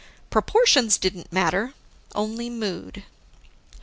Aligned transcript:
Proportions 0.31 0.97
didn't 0.97 1.31
matter, 1.31 1.75
only 2.15 2.49
mood. 2.49 3.03